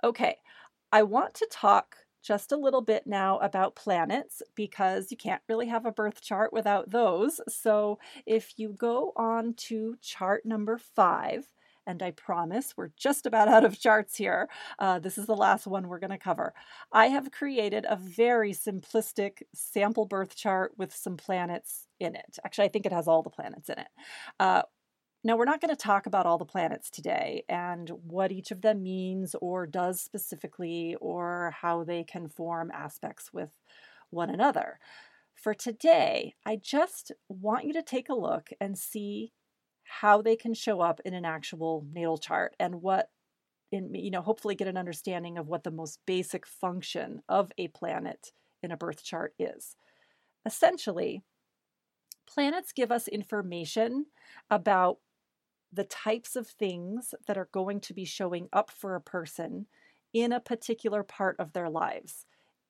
Okay, 0.03 0.39
I 0.91 1.03
want 1.03 1.33
to 1.35 1.47
talk 1.51 1.97
just 2.21 2.51
a 2.51 2.57
little 2.57 2.81
bit 2.81 3.05
now 3.05 3.37
about 3.39 3.75
planets 3.75 4.41
because 4.55 5.11
you 5.11 5.17
can't 5.17 5.43
really 5.47 5.67
have 5.67 5.85
a 5.85 5.91
birth 5.91 6.21
chart 6.21 6.51
without 6.53 6.89
those. 6.89 7.39
So 7.47 7.99
if 8.25 8.57
you 8.57 8.69
go 8.69 9.13
on 9.15 9.53
to 9.69 9.95
chart 10.01 10.45
number 10.45 10.77
five, 10.77 11.53
and 11.87 12.01
I 12.01 12.11
promise 12.11 12.73
we're 12.75 12.91
just 12.97 13.25
about 13.25 13.47
out 13.47 13.65
of 13.65 13.79
charts 13.79 14.17
here. 14.17 14.49
Uh, 14.79 14.99
this 14.99 15.17
is 15.17 15.25
the 15.25 15.35
last 15.35 15.67
one 15.67 15.87
we're 15.87 15.99
going 15.99 16.09
to 16.11 16.17
cover. 16.17 16.53
I 16.91 17.07
have 17.07 17.31
created 17.31 17.85
a 17.87 17.95
very 17.95 18.53
simplistic 18.53 19.43
sample 19.53 20.05
birth 20.05 20.35
chart 20.35 20.73
with 20.77 20.95
some 20.95 21.17
planets 21.17 21.87
in 21.99 22.15
it. 22.15 22.37
Actually, 22.45 22.65
I 22.65 22.69
think 22.69 22.85
it 22.85 22.93
has 22.93 23.07
all 23.07 23.23
the 23.23 23.29
planets 23.29 23.69
in 23.69 23.79
it. 23.79 23.87
Uh, 24.39 24.63
now, 25.23 25.35
we're 25.35 25.45
not 25.45 25.59
going 25.59 25.75
to 25.75 25.75
talk 25.75 26.05
about 26.05 26.27
all 26.27 26.37
the 26.37 26.45
planets 26.45 26.91
today 26.91 27.45
and 27.49 27.89
what 27.89 28.31
each 28.31 28.51
of 28.51 28.61
them 28.61 28.83
means 28.83 29.35
or 29.41 29.65
does 29.65 29.99
specifically 29.99 30.95
or 31.01 31.51
how 31.61 31.83
they 31.83 32.03
can 32.03 32.27
form 32.27 32.69
aspects 32.71 33.33
with 33.33 33.49
one 34.11 34.29
another. 34.29 34.77
For 35.33 35.55
today, 35.55 36.35
I 36.45 36.57
just 36.57 37.11
want 37.27 37.65
you 37.65 37.73
to 37.73 37.81
take 37.81 38.07
a 38.07 38.13
look 38.13 38.51
and 38.61 38.77
see 38.77 39.33
how 39.85 40.21
they 40.21 40.35
can 40.35 40.53
show 40.53 40.81
up 40.81 40.99
in 41.05 41.13
an 41.13 41.25
actual 41.25 41.85
natal 41.93 42.17
chart 42.17 42.55
and 42.59 42.81
what 42.81 43.09
in 43.71 43.93
you 43.93 44.11
know 44.11 44.21
hopefully 44.21 44.55
get 44.55 44.67
an 44.67 44.77
understanding 44.77 45.37
of 45.37 45.47
what 45.47 45.63
the 45.63 45.71
most 45.71 45.99
basic 46.05 46.45
function 46.45 47.21
of 47.29 47.51
a 47.57 47.67
planet 47.69 48.31
in 48.61 48.71
a 48.71 48.77
birth 48.77 49.03
chart 49.03 49.33
is. 49.39 49.75
Essentially 50.45 51.23
planets 52.27 52.71
give 52.71 52.91
us 52.91 53.07
information 53.07 54.07
about 54.49 54.97
the 55.71 55.83
types 55.83 56.35
of 56.35 56.47
things 56.47 57.13
that 57.27 57.37
are 57.37 57.49
going 57.51 57.79
to 57.79 57.93
be 57.93 58.05
showing 58.05 58.47
up 58.53 58.71
for 58.71 58.95
a 58.95 59.01
person 59.01 59.67
in 60.13 60.31
a 60.31 60.39
particular 60.39 61.03
part 61.03 61.35
of 61.39 61.53
their 61.53 61.69
lives 61.69 62.25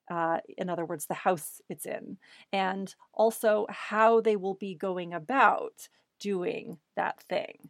uh, 0.09 0.37
in 0.57 0.69
other 0.69 0.85
words, 0.85 1.07
the 1.07 1.13
house 1.13 1.61
it's 1.69 1.85
in, 1.85 2.17
and 2.51 2.95
also 3.13 3.65
how 3.69 4.21
they 4.21 4.35
will 4.35 4.53
be 4.53 4.75
going 4.75 5.13
about 5.13 5.89
doing 6.19 6.77
that 6.95 7.21
thing. 7.21 7.69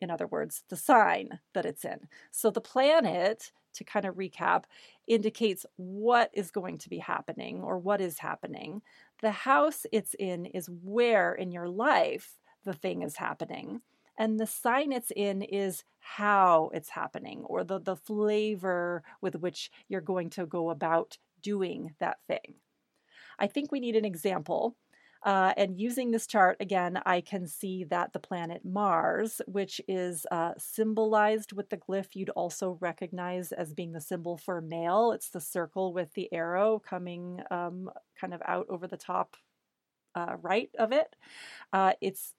In 0.00 0.10
other 0.10 0.26
words, 0.26 0.64
the 0.68 0.76
sign 0.76 1.40
that 1.54 1.64
it's 1.64 1.84
in. 1.84 2.08
So 2.30 2.50
the 2.50 2.60
planet, 2.60 3.52
to 3.74 3.84
kind 3.84 4.04
of 4.04 4.16
recap, 4.16 4.64
indicates 5.06 5.64
what 5.76 6.30
is 6.32 6.50
going 6.50 6.78
to 6.78 6.90
be 6.90 6.98
happening 6.98 7.62
or 7.62 7.78
what 7.78 8.00
is 8.00 8.18
happening. 8.18 8.82
The 9.22 9.30
house 9.30 9.86
it's 9.92 10.14
in 10.18 10.46
is 10.46 10.68
where 10.82 11.32
in 11.32 11.50
your 11.50 11.68
life 11.68 12.38
the 12.64 12.74
thing 12.74 13.02
is 13.02 13.16
happening. 13.16 13.80
And 14.16 14.38
the 14.38 14.46
sign 14.46 14.92
it's 14.92 15.10
in 15.10 15.42
is 15.42 15.84
how 15.98 16.70
it's 16.72 16.90
happening 16.90 17.42
or 17.46 17.64
the, 17.64 17.80
the 17.80 17.96
flavor 17.96 19.02
with 19.20 19.36
which 19.36 19.70
you're 19.88 20.00
going 20.00 20.30
to 20.30 20.46
go 20.46 20.70
about 20.70 21.18
doing 21.42 21.94
that 21.98 22.18
thing. 22.28 22.54
I 23.38 23.46
think 23.46 23.72
we 23.72 23.80
need 23.80 23.96
an 23.96 24.04
example 24.04 24.76
uh, 25.24 25.54
and 25.56 25.80
using 25.80 26.10
this 26.10 26.26
chart 26.26 26.58
again, 26.60 27.00
I 27.06 27.22
can 27.22 27.46
see 27.46 27.84
that 27.84 28.12
the 28.12 28.18
planet 28.18 28.62
Mars, 28.64 29.40
which 29.46 29.80
is 29.88 30.26
uh, 30.30 30.52
symbolized 30.58 31.52
with 31.52 31.70
the 31.70 31.78
glyph 31.78 32.14
you'd 32.14 32.30
also 32.30 32.76
recognize 32.80 33.50
as 33.50 33.72
being 33.72 33.92
the 33.92 34.00
symbol 34.00 34.36
for 34.36 34.60
male. 34.60 35.12
It's 35.12 35.30
the 35.30 35.40
circle 35.40 35.94
with 35.94 36.12
the 36.12 36.30
arrow 36.32 36.78
coming 36.78 37.40
um, 37.50 37.90
kind 38.20 38.34
of 38.34 38.42
out 38.44 38.66
over 38.68 38.86
the 38.86 38.98
top 38.98 39.36
uh, 40.14 40.36
right 40.42 40.70
of 40.78 40.92
it. 40.92 41.16
Uh, 41.72 41.94
it's 42.02 42.34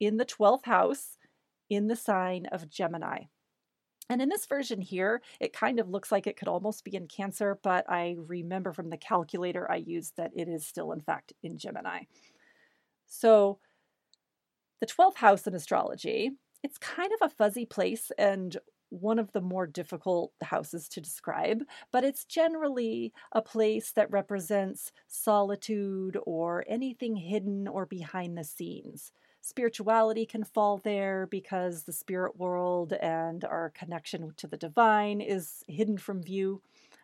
in 0.00 0.16
the 0.16 0.24
12th 0.24 0.64
house 0.64 1.18
in 1.68 1.88
the 1.88 1.96
sign 1.96 2.46
of 2.46 2.70
Gemini. 2.70 3.24
And 4.10 4.20
in 4.20 4.28
this 4.28 4.46
version 4.46 4.80
here, 4.80 5.22
it 5.38 5.52
kind 5.52 5.78
of 5.78 5.88
looks 5.88 6.10
like 6.10 6.26
it 6.26 6.36
could 6.36 6.48
almost 6.48 6.84
be 6.84 6.96
in 6.96 7.06
Cancer, 7.06 7.60
but 7.62 7.88
I 7.88 8.16
remember 8.18 8.72
from 8.72 8.90
the 8.90 8.96
calculator 8.96 9.70
I 9.70 9.76
used 9.76 10.16
that 10.16 10.32
it 10.34 10.48
is 10.48 10.66
still, 10.66 10.90
in 10.90 11.00
fact, 11.00 11.32
in 11.44 11.56
Gemini. 11.56 12.00
So, 13.10 13.58
the 14.80 14.86
12th 14.86 15.16
house 15.16 15.46
in 15.46 15.54
astrology, 15.54 16.30
it's 16.62 16.78
kind 16.78 17.10
of 17.12 17.26
a 17.26 17.34
fuzzy 17.34 17.66
place 17.66 18.10
and 18.18 18.56
one 18.90 19.18
of 19.18 19.32
the 19.32 19.40
more 19.40 19.66
difficult 19.66 20.32
houses 20.42 20.88
to 20.88 21.00
describe, 21.00 21.62
but 21.92 22.02
it's 22.04 22.24
generally 22.24 23.12
a 23.32 23.42
place 23.42 23.92
that 23.92 24.10
represents 24.10 24.90
solitude 25.06 26.18
or 26.26 26.64
anything 26.68 27.16
hidden 27.16 27.68
or 27.68 27.86
behind 27.86 28.36
the 28.36 28.44
scenes. 28.44 29.12
Spirituality 29.42 30.26
can 30.26 30.44
fall 30.44 30.78
there 30.78 31.26
because 31.30 31.84
the 31.84 31.92
spirit 31.92 32.36
world 32.36 32.92
and 32.94 33.44
our 33.44 33.70
connection 33.70 34.32
to 34.36 34.46
the 34.46 34.56
divine 34.56 35.20
is 35.20 35.64
hidden 35.68 35.96
from 35.96 36.22
view. 36.22 36.60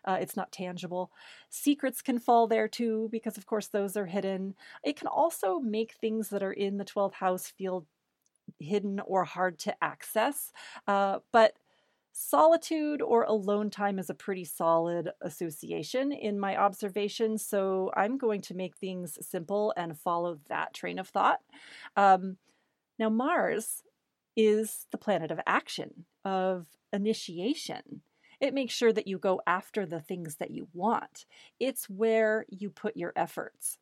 Uh, 0.07 0.17
it's 0.19 0.35
not 0.35 0.51
tangible. 0.51 1.11
Secrets 1.49 2.01
can 2.01 2.17
fall 2.17 2.47
there 2.47 2.67
too, 2.67 3.09
because 3.11 3.37
of 3.37 3.45
course 3.45 3.67
those 3.67 3.95
are 3.95 4.07
hidden. 4.07 4.55
It 4.83 4.95
can 4.95 5.07
also 5.07 5.59
make 5.59 5.93
things 5.93 6.29
that 6.29 6.41
are 6.41 6.53
in 6.53 6.77
the 6.77 6.85
12th 6.85 7.15
house 7.15 7.47
feel 7.47 7.85
hidden 8.59 8.99
or 9.01 9.25
hard 9.25 9.59
to 9.59 9.83
access. 9.83 10.51
Uh, 10.87 11.19
but 11.31 11.53
Solitude 12.19 12.99
or 13.03 13.21
alone 13.25 13.69
time 13.69 13.99
is 13.99 14.09
a 14.09 14.15
pretty 14.15 14.43
solid 14.43 15.11
association 15.21 16.11
in 16.11 16.39
my 16.39 16.57
observations, 16.57 17.45
so 17.45 17.91
I'm 17.95 18.17
going 18.17 18.41
to 18.41 18.55
make 18.55 18.75
things 18.75 19.19
simple 19.21 19.71
and 19.77 19.95
follow 19.95 20.39
that 20.49 20.73
train 20.73 20.97
of 20.97 21.09
thought. 21.09 21.41
Um, 21.95 22.37
now, 22.97 23.09
Mars 23.09 23.83
is 24.35 24.87
the 24.89 24.97
planet 24.97 25.29
of 25.29 25.39
action, 25.45 26.05
of 26.25 26.65
initiation. 26.91 28.01
It 28.39 28.53
makes 28.53 28.73
sure 28.73 28.93
that 28.93 29.07
you 29.07 29.17
go 29.17 29.41
after 29.47 29.85
the 29.85 29.99
things 29.99 30.35
that 30.35 30.51
you 30.51 30.67
want. 30.73 31.25
It's 31.59 31.89
where 31.89 32.45
you 32.49 32.69
put 32.69 32.95
your 32.95 33.13
efforts. 33.15 33.77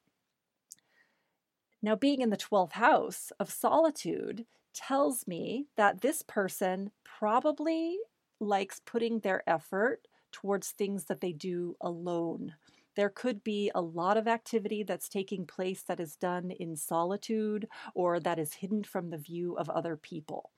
Now, 1.81 1.95
being 1.95 2.21
in 2.21 2.29
the 2.29 2.37
12th 2.37 2.73
house 2.73 3.31
of 3.39 3.51
solitude 3.51 4.45
tells 4.73 5.27
me 5.27 5.67
that 5.77 6.01
this 6.01 6.21
person 6.23 6.91
probably 7.03 7.97
likes 8.39 8.81
putting 8.85 9.19
their 9.19 9.47
effort 9.47 10.07
towards 10.31 10.71
things 10.71 11.05
that 11.05 11.21
they 11.21 11.31
do 11.31 11.75
alone. 11.81 12.55
There 12.95 13.09
could 13.09 13.43
be 13.43 13.71
a 13.75 13.81
lot 13.81 14.17
of 14.17 14.27
activity 14.27 14.83
that's 14.83 15.09
taking 15.09 15.45
place 15.45 15.83
that 15.83 15.99
is 15.99 16.15
done 16.15 16.51
in 16.51 16.75
solitude 16.75 17.67
or 17.93 18.19
that 18.19 18.39
is 18.39 18.53
hidden 18.55 18.83
from 18.83 19.09
the 19.09 19.17
view 19.17 19.55
of 19.57 19.69
other 19.69 19.97
people. 19.97 20.51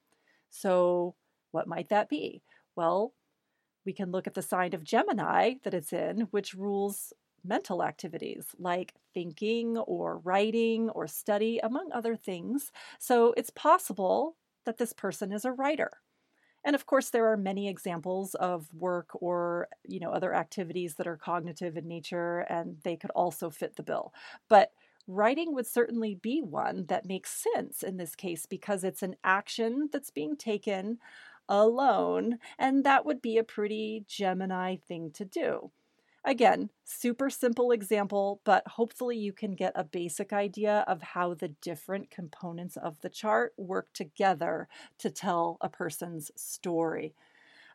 So, 0.50 1.16
what 1.52 1.68
might 1.68 1.90
that 1.90 2.10
be? 2.10 2.42
Well, 2.76 3.14
we 3.88 3.94
can 3.94 4.12
look 4.12 4.28
at 4.28 4.36
the 4.36 4.44
sign 4.44 4.76
of 4.76 4.86
Gemini 4.86 5.56
that 5.64 5.74
it's 5.76 5.94
in, 5.94 6.24
which 6.32 6.54
rules 6.56 7.14
mental 7.46 7.84
activities 7.84 8.56
like 8.60 8.96
thinking 9.16 9.80
or 9.80 10.20
writing 10.20 10.92
or 10.92 11.08
study, 11.08 11.60
among 11.64 11.92
other 11.94 12.16
things. 12.18 12.72
So, 13.00 13.34
it's 13.38 13.52
possible 13.52 14.38
that 14.66 14.78
this 14.78 14.94
person 14.94 15.34
is 15.34 15.46
a 15.46 15.54
writer. 15.54 15.92
And 16.64 16.76
of 16.76 16.86
course, 16.86 17.10
there 17.10 17.32
are 17.32 17.38
many 17.38 17.70
examples 17.70 18.36
of 18.36 18.74
work 18.74 19.10
or 19.22 19.70
you 19.88 20.00
know 20.00 20.12
other 20.12 20.34
activities 20.34 20.96
that 20.96 21.08
are 21.08 21.18
cognitive 21.18 21.78
in 21.78 21.88
nature, 21.88 22.40
and 22.50 22.78
they 22.84 22.98
could 22.98 23.12
also 23.12 23.50
fit 23.50 23.76
the 23.76 23.84
bill. 23.84 24.14
But 24.50 24.74
writing 25.08 25.54
would 25.54 25.68
certainly 25.68 26.16
be 26.16 26.42
one 26.42 26.86
that 26.88 27.06
makes 27.06 27.46
sense 27.54 27.84
in 27.84 27.98
this 27.98 28.16
case 28.16 28.46
because 28.46 28.84
it's 28.84 29.04
an 29.04 29.16
action 29.24 29.90
that's 29.94 30.12
being 30.12 30.36
taken 30.36 31.00
alone, 31.50 32.40
and 32.58 32.84
that 32.84 33.06
would 33.06 33.22
be 33.22 33.38
a 33.38 33.44
pretty 33.44 34.06
Gemini 34.08 34.76
thing 34.76 35.12
to 35.14 35.26
do. 35.26 35.72
Again, 36.26 36.72
super 36.84 37.30
simple 37.30 37.72
example, 37.72 38.42
but 38.44 38.68
hopefully 38.68 39.18
you 39.18 39.32
can 39.32 39.56
get 39.56 39.72
a 39.76 39.86
basic 39.86 40.34
idea 40.34 40.84
of 40.86 41.02
how 41.02 41.34
the 41.34 41.50
different 41.62 42.10
components 42.12 42.76
of 42.76 43.00
the 43.00 43.10
chart 43.10 43.54
work 43.56 43.88
together 43.94 44.68
to 45.00 45.10
tell 45.10 45.58
a 45.62 45.70
person's 45.70 46.32
story. 46.36 47.16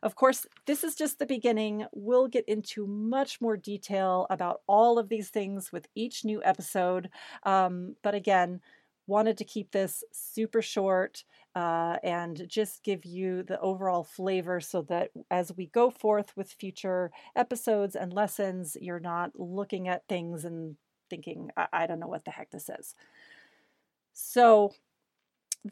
Of 0.03 0.15
course, 0.15 0.45
this 0.67 0.83
is 0.83 0.95
just 0.95 1.17
the 1.17 1.25
beginning. 1.25 1.85
We'll 1.93 2.27
get 2.27 2.43
into 2.47 2.85
much 2.85 3.39
more 3.39 3.55
detail 3.55 4.27
about 4.29 4.61
all 4.67 4.99
of 4.99 5.09
these 5.09 5.29
things 5.29 5.71
with 5.71 5.87
each 5.95 6.23
new 6.25 6.41
episode. 6.43 7.09
Um, 7.43 7.95
but 8.03 8.13
again, 8.13 8.59
wanted 9.07 9.37
to 9.37 9.43
keep 9.43 9.71
this 9.71 10.03
super 10.11 10.61
short 10.61 11.23
uh, 11.55 11.97
and 12.03 12.47
just 12.47 12.83
give 12.83 13.05
you 13.05 13.43
the 13.43 13.59
overall 13.59 14.03
flavor 14.03 14.59
so 14.59 14.81
that 14.83 15.11
as 15.29 15.51
we 15.55 15.67
go 15.67 15.89
forth 15.89 16.35
with 16.35 16.51
future 16.51 17.11
episodes 17.35 17.95
and 17.95 18.13
lessons, 18.13 18.75
you're 18.79 18.99
not 18.99 19.31
looking 19.35 19.87
at 19.87 20.07
things 20.07 20.45
and 20.45 20.75
thinking, 21.09 21.49
I, 21.55 21.67
I 21.73 21.87
don't 21.87 21.99
know 21.99 22.07
what 22.07 22.25
the 22.25 22.31
heck 22.31 22.51
this 22.51 22.69
is. 22.69 22.95
So, 24.13 24.73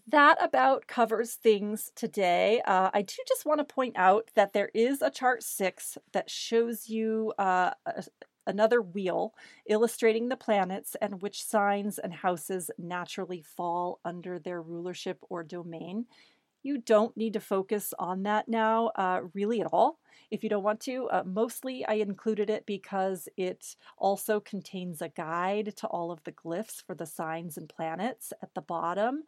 that 0.08 0.38
about 0.42 0.88
covers 0.88 1.34
things 1.34 1.92
today. 1.96 2.62
Uh, 2.66 2.90
I 2.94 3.02
do 3.02 3.16
just 3.28 3.46
want 3.46 3.60
to 3.60 3.66
point 3.66 3.98
out 3.98 4.30
that 4.36 4.54
there 4.54 4.70
is 4.74 5.02
a 5.02 5.10
chart 5.10 5.44
six 5.44 5.98
that 6.14 6.30
shows 6.30 6.88
you 6.88 7.34
uh, 7.38 7.72
another 8.48 8.82
wheel 8.82 9.34
illustrating 9.68 10.30
the 10.30 10.38
planets 10.38 10.96
and 11.02 11.22
which 11.22 11.44
signs 11.44 12.00
and 12.00 12.14
houses 12.14 12.72
naturally 12.78 13.42
fall 13.42 14.00
under 14.06 14.40
their 14.40 14.62
rulership 14.62 15.20
or 15.30 15.44
domain. 15.44 16.06
You 16.64 16.78
don't 16.78 17.18
need 17.18 17.34
to 17.34 17.40
focus 17.40 17.92
on 17.98 18.24
that 18.24 18.48
now, 18.48 18.92
uh, 18.96 19.22
really 19.34 19.62
at 19.62 19.68
all, 19.74 19.98
if 20.30 20.44
you 20.44 20.50
don't 20.50 20.64
want 20.64 20.80
to. 20.82 21.08
Uh, 21.10 21.24
mostly, 21.26 21.84
I 21.86 21.94
included 21.94 22.52
it 22.52 22.68
because 22.68 23.28
it 23.36 23.76
also 23.98 24.40
contains 24.40 25.02
a 25.02 25.10
guide 25.10 25.74
to 25.78 25.88
all 25.88 26.12
of 26.12 26.24
the 26.24 26.32
glyphs 26.32 26.84
for 26.86 26.94
the 26.94 27.08
signs 27.08 27.58
and 27.58 27.68
planets 27.68 28.32
at 28.44 28.54
the 28.54 28.62
bottom 28.62 29.24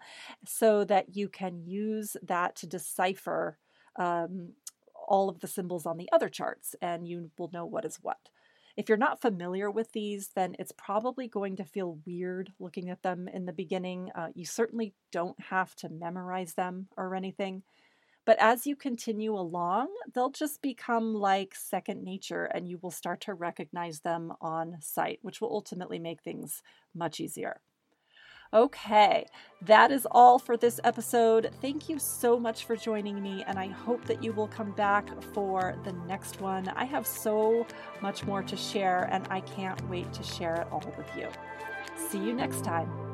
so 0.46 0.84
that 0.84 1.16
you 1.16 1.28
can 1.28 1.66
use 1.66 2.16
that 2.22 2.56
to 2.58 2.68
decipher 2.68 3.58
um, 3.96 4.50
all 5.08 5.28
of 5.28 5.40
the 5.40 5.48
symbols 5.48 5.86
on 5.86 5.98
the 5.98 6.10
other 6.12 6.30
charts 6.30 6.76
and 6.82 7.08
you 7.08 7.32
will 7.38 7.50
know 7.52 7.66
what 7.66 7.86
is 7.86 7.98
what. 8.02 8.30
If 8.76 8.90
you're 8.90 8.98
not 8.98 9.22
familiar 9.22 9.70
with 9.70 9.92
these, 9.92 10.30
then 10.36 10.56
it's 10.58 10.72
probably 10.72 11.28
going 11.28 11.58
to 11.58 11.64
feel 11.64 12.00
weird 12.06 12.52
looking 12.60 12.90
at 12.90 13.04
them 13.04 13.28
in 13.28 13.46
the 13.46 13.54
beginning. 13.54 14.10
Uh, 14.16 14.30
you 14.34 14.46
certainly 14.46 14.94
don't 15.12 15.40
have 15.40 15.76
to 15.78 15.90
memorize 15.90 16.56
them 16.56 16.88
or 16.98 17.14
anything. 17.14 17.64
But 18.26 18.40
as 18.40 18.66
you 18.66 18.76
continue 18.76 19.36
along, 19.36 19.90
they'll 20.14 20.32
just 20.32 20.62
become 20.62 21.14
like 21.14 21.54
second 21.56 22.04
nature 22.04 22.46
and 22.46 22.68
you 22.68 22.80
will 22.82 22.92
start 22.92 23.22
to 23.22 23.34
recognize 23.34 24.00
them 24.00 24.34
on 24.40 24.78
sight, 24.80 25.20
which 25.22 25.42
will 25.42 25.52
ultimately 25.52 26.00
make 26.00 26.24
things 26.24 26.62
much 26.96 27.20
easier. 27.20 27.60
Okay, 28.54 29.26
that 29.64 29.92
is 29.92 30.06
all 30.12 30.38
for 30.38 30.58
this 30.58 30.80
episode. 30.84 31.50
Thank 31.60 31.90
you 31.90 31.98
so 31.98 32.40
much 32.40 32.66
for 32.66 32.76
joining 32.76 33.20
me, 33.20 33.44
and 33.48 33.58
I 33.58 33.66
hope 33.66 34.06
that 34.06 34.24
you 34.24 34.32
will 34.32 34.48
come 34.48 34.74
back 34.74 35.10
for 35.34 35.76
the 35.84 35.94
next 36.08 36.40
one. 36.40 36.68
I 36.68 36.86
have 36.86 37.08
so 37.08 37.66
much 38.00 38.24
more 38.26 38.44
to 38.44 38.56
share, 38.56 39.10
and 39.12 39.28
I 39.32 39.40
can't 39.42 39.82
wait 39.90 40.14
to 40.14 40.22
share 40.22 40.62
it 40.62 40.68
all 40.72 40.84
with 40.96 41.10
you. 41.18 41.30
See 41.96 42.20
you 42.20 42.34
next 42.34 42.64
time. 42.64 43.13